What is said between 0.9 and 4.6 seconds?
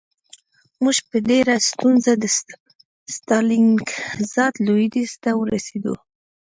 په ډېره ستونزه د ستالینګراډ